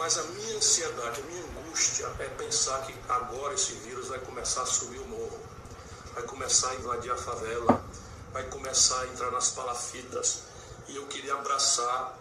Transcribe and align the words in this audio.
Mas 0.00 0.16
a 0.16 0.22
minha 0.22 0.56
ansiedade, 0.56 1.20
a 1.20 1.24
minha 1.24 1.44
angústia 1.44 2.10
é 2.20 2.24
pensar 2.24 2.80
que 2.86 2.94
agora 3.06 3.52
esse 3.52 3.74
vírus 3.74 4.08
vai 4.08 4.18
começar 4.20 4.62
a 4.62 4.66
subir 4.66 4.98
o 4.98 5.06
morro, 5.06 5.38
vai 6.14 6.22
começar 6.22 6.70
a 6.70 6.74
invadir 6.76 7.12
a 7.12 7.18
favela, 7.18 7.84
vai 8.32 8.42
começar 8.44 8.98
a 8.98 9.06
entrar 9.08 9.30
nas 9.30 9.50
palafitas. 9.50 10.38
E 10.88 10.96
eu 10.96 11.06
queria 11.06 11.34
abraçar, 11.34 12.18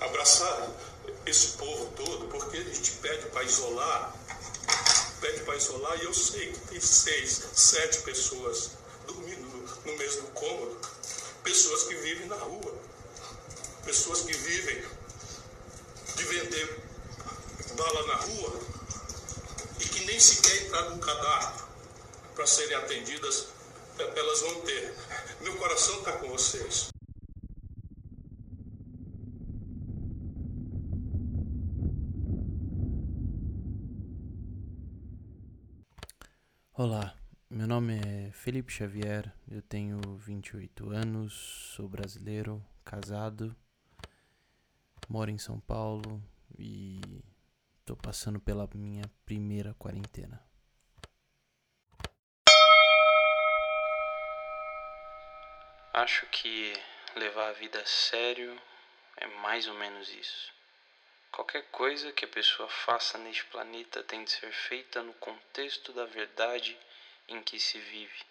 abraçar 0.00 0.70
esse 1.24 1.56
povo 1.56 1.86
todo, 1.94 2.26
porque 2.26 2.56
a 2.56 2.64
gente 2.64 2.90
pede 2.94 3.26
para 3.26 3.44
isolar, 3.44 4.16
pede 5.20 5.44
para 5.44 5.54
isolar, 5.54 5.96
e 6.00 6.04
eu 6.04 6.12
sei 6.12 6.52
que 6.52 6.58
tem 6.66 6.80
seis, 6.80 7.42
sete 7.54 8.00
pessoas 8.00 8.72
dormindo 9.06 9.46
no 9.86 9.96
mesmo 9.96 10.26
cômodo, 10.32 10.76
pessoas 11.44 11.84
que 11.84 11.94
vivem 11.94 12.26
na 12.26 12.34
rua, 12.34 12.74
pessoas 13.84 14.22
que 14.22 14.32
vivem 14.36 14.84
de 16.22 16.28
vender 16.28 16.86
bala 17.76 18.06
na 18.06 18.14
rua 18.14 18.60
e 19.80 19.84
que 19.88 20.04
nem 20.06 20.20
sequer 20.20 20.66
entraram 20.66 20.94
no 20.94 21.02
cadastro 21.02 21.66
para 22.34 22.46
serem 22.46 22.76
atendidas, 22.76 23.48
elas 23.98 24.40
vão 24.42 24.60
ter. 24.60 24.94
Meu 25.40 25.56
coração 25.56 25.98
está 25.98 26.12
com 26.12 26.28
vocês. 26.28 26.90
Olá, 36.72 37.16
meu 37.50 37.66
nome 37.66 37.98
é 37.98 38.30
Felipe 38.32 38.72
Xavier, 38.72 39.32
eu 39.50 39.60
tenho 39.62 40.00
28 40.18 40.90
anos, 40.90 41.72
sou 41.74 41.88
brasileiro, 41.88 42.64
casado, 42.84 43.54
moro 45.08 45.30
em 45.30 45.38
São 45.38 45.60
Paulo 45.60 46.22
e 46.58 47.22
tô 47.84 47.96
passando 47.96 48.40
pela 48.40 48.68
minha 48.74 49.04
primeira 49.24 49.74
quarentena. 49.74 50.42
Acho 55.92 56.26
que 56.26 56.72
levar 57.14 57.48
a 57.48 57.52
vida 57.52 57.80
a 57.80 57.86
sério 57.86 58.58
é 59.16 59.26
mais 59.26 59.68
ou 59.68 59.74
menos 59.74 60.08
isso. 60.08 60.52
Qualquer 61.30 61.62
coisa 61.70 62.12
que 62.12 62.24
a 62.24 62.28
pessoa 62.28 62.68
faça 62.68 63.18
neste 63.18 63.44
planeta 63.46 64.02
tem 64.02 64.24
de 64.24 64.30
ser 64.30 64.52
feita 64.52 65.02
no 65.02 65.14
contexto 65.14 65.92
da 65.92 66.04
verdade 66.04 66.78
em 67.28 67.42
que 67.42 67.58
se 67.58 67.78
vive, 67.78 68.24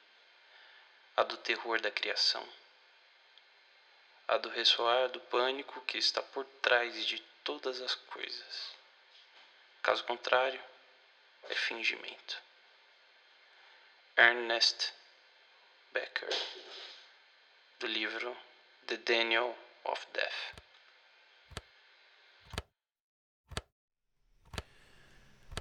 a 1.16 1.24
do 1.24 1.38
terror 1.38 1.82
da 1.82 1.92
criação, 1.92 2.48
a 4.32 4.38
do 4.38 4.48
ressoar 4.48 5.10
do 5.10 5.20
pânico 5.20 5.82
que 5.82 5.98
está 5.98 6.24
por 6.24 6.46
trás 6.62 7.06
de 7.06 7.20
todas 7.44 7.82
as 7.82 7.94
coisas. 7.96 8.72
Caso 9.84 10.06
contrário, 10.06 10.62
é 11.50 11.54
fingimento. 11.54 12.42
Ernest 14.16 14.94
Becker, 15.92 16.30
do 17.82 17.88
livro 17.88 18.38
The 18.88 18.96
Daniel 18.98 19.54
of 19.84 20.08
Death. 20.14 20.56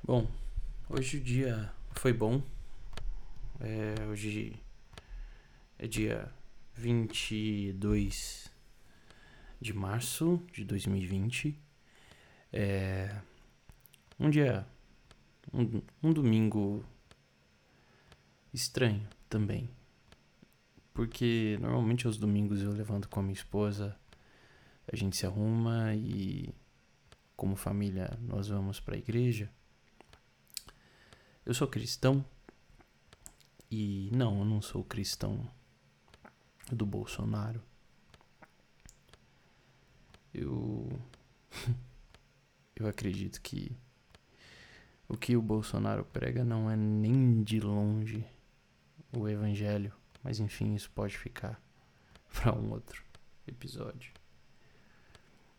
Bom, 0.04 0.30
hoje 0.88 1.16
o 1.16 1.20
dia 1.20 1.74
foi 1.98 2.12
bom. 2.12 2.40
É, 3.60 4.06
hoje 4.06 4.54
é 5.76 5.88
dia 5.88 6.32
22 6.74 8.49
de 9.60 9.72
março 9.72 10.42
de 10.52 10.64
2020. 10.64 11.56
É 12.52 13.20
um 14.18 14.28
dia. 14.28 14.66
Um, 15.52 15.82
um 16.02 16.12
domingo 16.12 16.84
estranho 18.52 19.08
também. 19.28 19.68
Porque 20.92 21.58
normalmente 21.60 22.06
aos 22.06 22.18
domingos 22.18 22.62
eu 22.62 22.70
levanto 22.70 23.08
com 23.08 23.20
a 23.20 23.22
minha 23.22 23.32
esposa, 23.32 23.96
a 24.92 24.94
gente 24.94 25.16
se 25.16 25.24
arruma 25.24 25.94
e, 25.94 26.52
como 27.36 27.56
família, 27.56 28.18
nós 28.20 28.48
vamos 28.48 28.78
para 28.78 28.94
a 28.94 28.98
igreja. 28.98 29.50
Eu 31.46 31.54
sou 31.54 31.66
cristão 31.66 32.24
e 33.70 34.10
não, 34.12 34.40
eu 34.40 34.44
não 34.44 34.60
sou 34.60 34.84
cristão 34.84 35.48
do 36.70 36.84
Bolsonaro. 36.84 37.62
Eu 40.32 40.88
eu 42.76 42.86
acredito 42.86 43.40
que 43.40 43.76
o 45.08 45.16
que 45.16 45.36
o 45.36 45.42
Bolsonaro 45.42 46.04
prega 46.04 46.44
não 46.44 46.70
é 46.70 46.76
nem 46.76 47.42
de 47.42 47.60
longe 47.60 48.24
o 49.12 49.28
evangelho, 49.28 49.92
mas 50.22 50.38
enfim, 50.38 50.74
isso 50.74 50.90
pode 50.92 51.18
ficar 51.18 51.60
para 52.32 52.56
um 52.56 52.70
outro 52.70 53.04
episódio. 53.46 54.12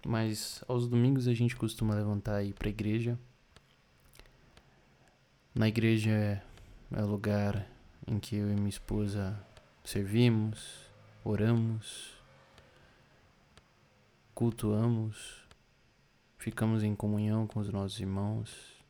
Mas 0.06 0.64
aos 0.68 0.88
domingos 0.88 1.28
a 1.28 1.34
gente 1.34 1.56
costuma 1.56 1.94
levantar 1.94 2.42
e 2.44 2.50
ir 2.50 2.54
para 2.54 2.68
a 2.68 2.72
igreja 2.72 3.20
na 5.54 5.68
igreja 5.68 6.42
é 6.92 7.04
o 7.04 7.06
lugar 7.06 7.68
em 8.08 8.18
que 8.20 8.38
eu 8.38 8.50
e 8.50 8.56
minha 8.56 8.70
esposa 8.70 9.38
servimos, 9.84 10.90
oramos, 11.26 12.14
cultuamos, 14.42 15.48
ficamos 16.40 16.82
em 16.82 16.96
comunhão 16.96 17.46
com 17.46 17.60
os 17.60 17.70
nossos 17.70 18.00
irmãos. 18.00 18.84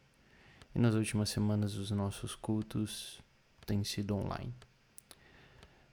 E 0.74 0.80
nas 0.80 0.96
últimas 0.96 1.30
semanas 1.30 1.76
os 1.76 1.92
nossos 1.92 2.36
cultos 2.36 3.20
têm 3.66 3.84
sido 3.84 4.16
online. 4.16 4.56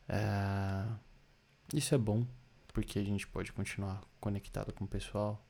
É... 0.09 0.87
Isso 1.75 1.93
é 1.93 1.99
bom, 1.99 2.25
porque 2.69 3.01
a 3.01 3.03
gente 3.03 3.27
pode 3.27 3.53
continuar 3.53 4.01
conectado 4.21 4.73
com 4.73 4.85
o 4.85 4.89
pessoal. 4.89 5.45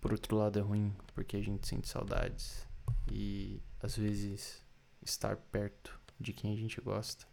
Por 0.00 0.12
outro 0.12 0.34
lado, 0.34 0.58
é 0.58 0.62
ruim, 0.62 0.90
porque 1.14 1.36
a 1.36 1.42
gente 1.42 1.68
sente 1.68 1.86
saudades. 1.86 2.66
E 3.12 3.60
às 3.78 3.94
vezes 3.94 4.64
estar 5.02 5.36
perto 5.36 6.00
de 6.18 6.32
quem 6.32 6.50
a 6.50 6.56
gente 6.56 6.80
gosta, 6.80 7.26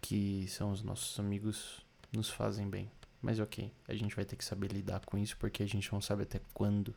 que 0.00 0.46
são 0.46 0.70
os 0.70 0.80
nossos 0.80 1.18
amigos, 1.18 1.84
nos 2.12 2.30
fazem 2.30 2.70
bem. 2.70 2.88
Mas 3.22 3.38
ok, 3.38 3.72
a 3.86 3.94
gente 3.94 4.16
vai 4.16 4.24
ter 4.24 4.36
que 4.36 4.44
saber 4.44 4.72
lidar 4.72 5.04
com 5.04 5.18
isso 5.18 5.36
porque 5.36 5.62
a 5.62 5.68
gente 5.68 5.92
não 5.92 6.00
sabe 6.00 6.22
até 6.22 6.40
quando 6.54 6.94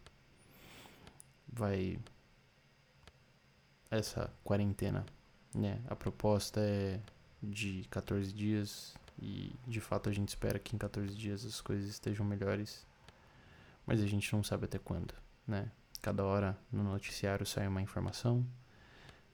vai 1.48 2.00
essa 3.92 4.34
quarentena, 4.44 5.06
né? 5.54 5.82
A 5.88 5.96
proposta 5.96 6.60
é 6.62 7.00
de 7.42 7.86
14 7.90 8.32
dias 8.34 8.96
e 9.22 9.54
de 9.68 9.80
fato 9.80 10.10
a 10.10 10.14
gente 10.14 10.30
espera 10.30 10.58
que 10.58 10.76
em 10.76 10.80
14 10.80 11.16
dias 11.16 11.46
as 11.46 11.62
coisas 11.62 11.90
estejam 11.90 12.26
melhores, 12.26 12.88
mas 13.86 14.02
a 14.02 14.08
gente 14.08 14.34
não 14.34 14.44
sabe 14.44 14.66
até 14.66 14.80
quando, 14.80 15.14
né? 15.46 15.70
Cada 16.02 16.26
hora 16.26 16.58
no 16.72 16.84
noticiário 16.84 17.46
sai 17.46 17.66
uma 17.66 17.82
informação. 17.82 18.46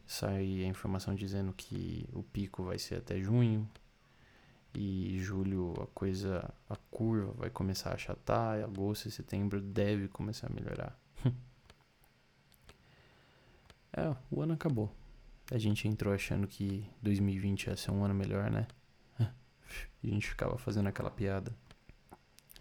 Sai 0.06 0.64
a 0.64 0.68
informação 0.68 1.16
dizendo 1.16 1.52
que 1.52 2.08
o 2.14 2.22
pico 2.22 2.64
vai 2.64 2.78
ser 2.78 2.96
até 2.96 3.20
junho. 3.20 3.68
E 4.74 5.18
julho 5.19 5.74
a 5.81 5.88
coisa, 5.88 6.53
a 6.69 6.75
curva 6.91 7.34
vai 7.34 7.50
começar 7.50 7.91
a 7.91 7.96
achatar. 7.96 8.59
E 8.59 8.63
agosto 8.63 9.07
e 9.07 9.12
setembro 9.12 9.59
deve 9.59 10.07
começar 10.07 10.47
a 10.47 10.53
melhorar. 10.53 11.00
é, 13.94 14.16
o 14.30 14.42
ano 14.42 14.54
acabou. 14.54 14.94
A 15.51 15.57
gente 15.57 15.88
entrou 15.88 16.13
achando 16.13 16.48
que 16.48 16.88
2020 17.01 17.66
ia 17.66 17.75
ser 17.75 17.92
um 17.92 18.04
ano 18.04 18.13
melhor, 18.13 18.51
né? 18.51 18.68
a 19.19 20.07
gente 20.07 20.27
ficava 20.27 20.57
fazendo 20.57 20.88
aquela 20.88 21.10
piada 21.10 21.56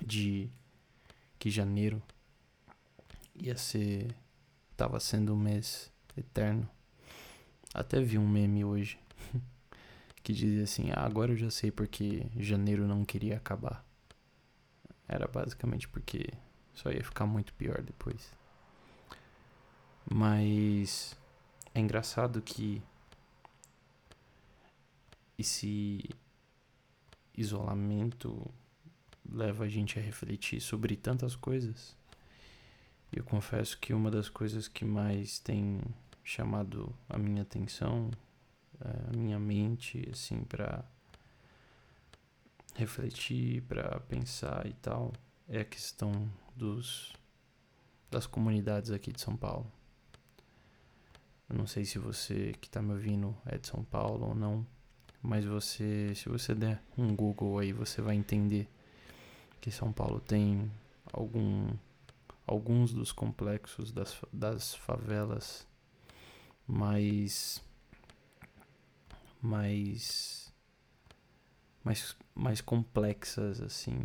de 0.05 0.51
que 1.39 1.51
janeiro 1.51 2.03
ia 3.35 3.57
ser. 3.57 4.15
Tava 4.77 5.01
sendo 5.01 5.35
um 5.35 5.37
mês 5.37 5.93
eterno. 6.17 6.69
Até 7.75 8.01
vi 8.01 8.17
um 8.17 8.27
meme 8.27 8.65
hoje 8.65 8.99
que 10.23 10.33
dizia 10.33 10.65
assim: 10.65 10.91
ah, 10.93 11.05
agora 11.05 11.33
eu 11.33 11.37
já 11.37 11.51
sei 11.51 11.71
porque 11.71 12.27
janeiro 12.37 12.87
não 12.87 13.05
queria 13.05 13.37
acabar. 13.37 13.85
Era 15.07 15.27
basicamente 15.27 15.89
porque 15.89 16.27
só 16.75 16.91
ia 16.91 17.03
ficar 17.03 17.27
muito 17.27 17.55
pior 17.55 17.83
depois. 17.83 18.33
Mas 20.11 21.17
é 21.75 21.81
engraçado 21.81 22.41
que 22.43 22.83
esse 25.39 26.09
isolamento 27.37 28.45
leva 29.31 29.65
a 29.65 29.69
gente 29.69 29.99
a 29.99 30.03
refletir 30.03 30.61
sobre 30.61 30.97
tantas 30.97 31.37
coisas 31.37 31.97
eu 33.13 33.25
confesso 33.25 33.79
que 33.79 33.95
uma 33.95 34.11
das 34.11 34.29
coisas 34.29 34.69
que 34.69 34.85
mais 34.85 35.39
tem 35.39 35.81
chamado 36.23 36.95
a 37.09 37.19
minha 37.19 37.43
atenção, 37.43 38.11
a 38.81 39.17
minha 39.17 39.39
mente, 39.39 40.09
assim, 40.13 40.43
para 40.45 40.85
refletir, 42.75 43.63
para 43.63 44.01
pensar 44.01 44.67
e 44.67 44.73
tal, 44.75 45.13
é 45.49 45.61
a 45.61 45.65
questão 45.65 46.31
dos 46.55 47.13
das 48.11 48.27
comunidades 48.27 48.91
aqui 48.91 49.13
de 49.13 49.21
São 49.21 49.37
Paulo. 49.37 49.71
Eu 51.49 51.57
não 51.57 51.67
sei 51.67 51.85
se 51.85 51.99
você 51.99 52.55
que 52.61 52.69
está 52.69 52.81
me 52.81 52.93
ouvindo 52.93 53.37
é 53.47 53.59
de 53.59 53.67
São 53.67 53.83
Paulo 53.85 54.29
ou 54.29 54.35
não, 54.35 54.67
mas 55.23 55.45
você, 55.45 56.15
se 56.15 56.29
você 56.29 56.55
der 56.55 56.83
um 56.97 57.15
Google 57.15 57.59
aí, 57.59 57.73
você 57.73 58.01
vai 58.01 58.15
entender 58.15 58.69
que 59.61 59.71
São 59.71 59.93
Paulo 59.93 60.21
tem 60.21 60.71
algum, 61.13 61.69
alguns 62.47 62.93
dos 62.93 63.13
complexos 63.13 63.91
das, 63.91 64.21
das 64.33 64.75
favelas 64.75 65.67
mais 66.67 67.63
mais 69.41 70.53
mais 71.85 72.17
mais 72.35 72.61
complexas 72.61 73.61
assim 73.61 73.97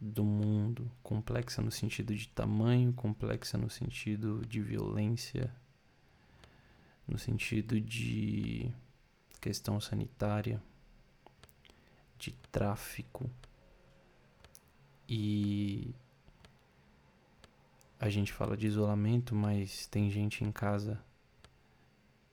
do 0.00 0.24
mundo, 0.24 0.90
complexa 1.02 1.60
no 1.60 1.70
sentido 1.70 2.14
de 2.14 2.26
tamanho, 2.28 2.92
complexa 2.92 3.58
no 3.58 3.68
sentido 3.68 4.44
de 4.46 4.60
violência, 4.60 5.54
no 7.06 7.18
sentido 7.18 7.78
de 7.78 8.72
questão 9.40 9.78
sanitária, 9.78 10.62
de 12.18 12.32
tráfico. 12.50 13.30
E 15.06 15.94
a 17.98 18.08
gente 18.08 18.32
fala 18.32 18.56
de 18.56 18.66
isolamento, 18.66 19.34
mas 19.34 19.86
tem 19.86 20.10
gente 20.10 20.42
em 20.42 20.50
casa 20.50 21.02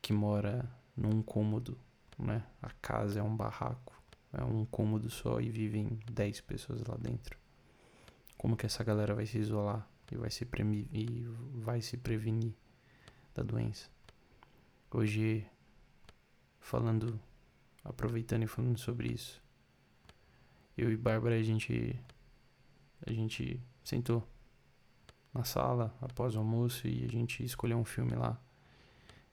que 0.01 0.13
mora 0.13 0.69
num 0.95 1.21
cômodo, 1.21 1.77
né? 2.17 2.43
A 2.61 2.69
casa 2.81 3.19
é 3.19 3.23
um 3.23 3.35
barraco, 3.35 3.93
é 4.33 4.43
um 4.43 4.65
cômodo 4.65 5.09
só 5.09 5.39
e 5.39 5.49
vivem 5.49 5.99
10 6.11 6.41
pessoas 6.41 6.83
lá 6.83 6.95
dentro. 6.97 7.37
Como 8.37 8.55
que 8.55 8.65
essa 8.65 8.83
galera 8.83 9.15
vai 9.15 9.25
se 9.25 9.37
isolar 9.37 9.87
e 10.11 10.15
vai 10.15 10.29
se, 10.29 10.47
e 10.93 11.25
vai 11.55 11.81
se 11.81 11.97
prevenir 11.97 12.53
da 13.33 13.43
doença? 13.43 13.89
Hoje, 14.91 15.45
falando, 16.59 17.19
aproveitando 17.83 18.43
e 18.43 18.47
falando 18.47 18.77
sobre 18.77 19.09
isso, 19.09 19.41
eu 20.77 20.91
e 20.91 20.97
Bárbara 20.97 21.35
a 21.35 21.43
gente 21.43 21.99
a 23.05 23.11
gente 23.11 23.61
sentou 23.83 24.27
na 25.33 25.43
sala 25.43 25.95
após 26.01 26.35
o 26.35 26.39
almoço 26.39 26.87
e 26.87 27.05
a 27.05 27.07
gente 27.07 27.43
escolheu 27.43 27.77
um 27.77 27.85
filme 27.85 28.15
lá. 28.15 28.39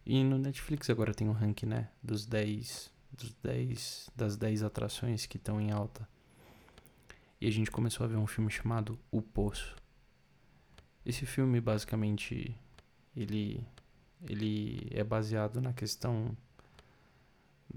E 0.07 0.23
no 0.23 0.39
Netflix 0.39 0.91
agora 0.91 1.15
tem 1.15 1.29
um 1.29 1.33
ranking, 1.33 1.67
né, 1.67 1.91
dos 2.03 2.27
10 2.27 2.93
dos 3.17 3.33
10 3.35 4.11
das 4.15 4.37
10 4.37 4.63
atrações 4.63 5.25
que 5.27 5.37
estão 5.37 5.61
em 5.61 5.71
alta. 5.71 6.09
E 7.41 7.47
a 7.47 7.51
gente 7.51 7.71
começou 7.71 8.05
a 8.05 8.09
ver 8.09 8.17
um 8.17 8.27
filme 8.27 8.51
chamado 8.51 8.99
O 9.11 9.23
Poço. 9.23 9.77
Esse 11.07 11.25
filme 11.27 11.61
basicamente 11.61 12.57
ele 13.17 13.65
ele 14.29 14.89
é 14.91 15.05
baseado 15.05 15.61
na 15.61 15.73
questão 15.73 16.37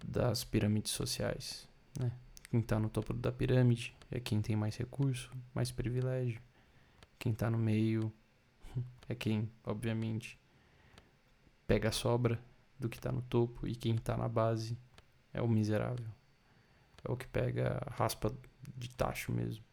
das 0.06 0.44
pirâmides 0.44 0.92
sociais, 0.92 1.68
né? 2.00 2.12
Quem 2.50 2.62
está 2.62 2.80
no 2.80 2.90
topo 2.90 3.14
da 3.14 3.32
pirâmide 3.32 3.94
é 4.10 4.20
quem 4.20 4.42
tem 4.42 4.56
mais 4.56 4.78
recurso, 4.78 5.30
mais 5.54 5.70
privilégio. 5.70 6.42
Quem 7.20 7.34
está 7.34 7.50
no 7.50 7.58
meio 7.58 8.12
é 9.10 9.16
quem, 9.16 9.52
obviamente, 9.66 10.40
pega 11.68 11.90
a 11.90 11.92
sobra 11.92 12.40
do 12.80 12.90
que 12.90 12.98
está 12.98 13.12
no 13.12 13.22
topo 13.22 13.68
e 13.68 13.76
quem 13.76 13.96
está 13.96 14.16
na 14.16 14.30
base 14.30 14.78
é 15.34 15.42
o 15.42 15.48
miserável. 15.48 16.08
É 17.04 17.12
o 17.12 17.18
que 17.18 17.28
pega 17.28 17.78
a 17.86 17.92
raspa 17.92 18.34
de 18.76 18.90
tacho 18.90 19.32
mesmo. 19.32 19.64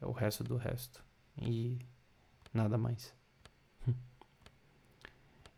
É 0.00 0.06
o 0.06 0.12
resto 0.12 0.42
do 0.44 0.56
resto. 0.56 1.02
E 1.40 1.78
nada 2.52 2.76
mais. 2.76 3.14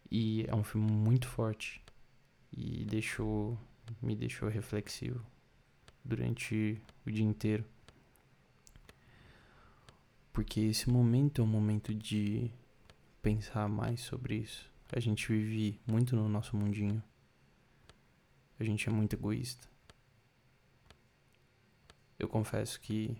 E 0.09 0.47
é 0.47 0.55
um 0.55 0.63
filme 0.63 0.89
muito 0.89 1.27
forte 1.27 1.83
e 2.53 2.85
deixou 2.85 3.59
me 4.01 4.15
deixou 4.15 4.49
reflexivo 4.49 5.21
durante 6.05 6.81
o 7.05 7.11
dia 7.11 7.25
inteiro. 7.25 7.65
Porque 10.33 10.61
esse 10.61 10.89
momento 10.89 11.41
é 11.41 11.45
um 11.45 11.49
momento 11.49 11.93
de 11.93 12.51
pensar 13.21 13.69
mais 13.69 14.01
sobre 14.01 14.37
isso. 14.37 14.71
A 14.93 15.01
gente 15.01 15.27
vive 15.29 15.81
muito 15.87 16.15
no 16.15 16.29
nosso 16.29 16.57
mundinho. 16.57 17.03
A 18.59 18.65
gente 18.65 18.89
é 18.89 18.93
muito 18.93 19.15
egoísta. 19.15 19.69
Eu 22.19 22.29
confesso 22.29 22.81
que 22.81 23.17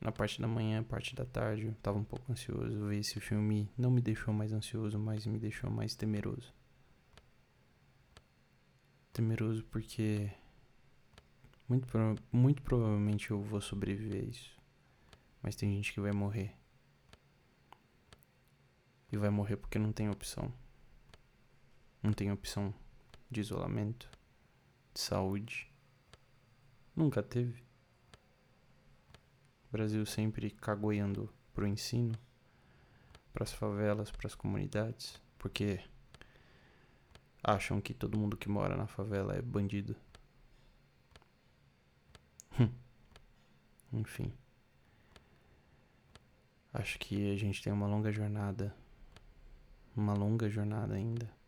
na 0.00 0.10
parte 0.10 0.40
da 0.40 0.48
manhã, 0.48 0.82
parte 0.82 1.14
da 1.14 1.24
tarde, 1.24 1.66
eu 1.66 1.74
tava 1.76 1.98
um 1.98 2.04
pouco 2.04 2.32
ansioso. 2.32 2.86
Ver 2.88 2.98
esse 2.98 3.20
filme 3.20 3.70
não 3.78 3.90
me 3.90 4.00
deixou 4.00 4.34
mais 4.34 4.52
ansioso, 4.52 4.98
mas 4.98 5.26
me 5.26 5.38
deixou 5.38 5.70
mais 5.70 5.94
temeroso. 5.94 6.52
Temeroso 9.12 9.62
porque 9.64 10.32
muito, 11.68 11.86
muito 12.32 12.62
provavelmente 12.62 13.30
eu 13.30 13.40
vou 13.40 13.60
sobreviver 13.60 14.24
a 14.24 14.26
isso. 14.26 14.60
Mas 15.40 15.54
tem 15.54 15.74
gente 15.74 15.92
que 15.92 16.00
vai 16.00 16.12
morrer. 16.12 16.54
E 19.12 19.16
vai 19.16 19.30
morrer 19.30 19.56
porque 19.56 19.78
não 19.78 19.92
tem 19.92 20.08
opção. 20.08 20.52
Não 22.02 22.12
tem 22.12 22.32
opção 22.32 22.74
de 23.30 23.40
isolamento, 23.40 24.10
de 24.92 24.98
saúde. 24.98 25.70
Nunca 26.96 27.22
teve. 27.22 27.62
O 29.68 29.70
Brasil 29.70 30.04
sempre 30.04 30.50
cagoiando 30.50 31.32
pro 31.54 31.64
ensino, 31.64 32.18
pras 33.32 33.52
favelas, 33.52 34.10
pras 34.10 34.34
comunidades, 34.34 35.22
porque 35.38 35.80
acham 37.40 37.80
que 37.80 37.94
todo 37.94 38.18
mundo 38.18 38.36
que 38.36 38.48
mora 38.48 38.76
na 38.76 38.88
favela 38.88 39.36
é 39.36 39.40
bandido. 39.40 39.94
Hum. 42.58 42.68
Enfim. 43.92 44.32
Acho 46.74 46.98
que 46.98 47.32
a 47.32 47.36
gente 47.36 47.62
tem 47.62 47.72
uma 47.72 47.86
longa 47.86 48.10
jornada. 48.10 48.74
Uma 49.94 50.14
longa 50.14 50.50
jornada 50.50 50.94
ainda 50.94 51.41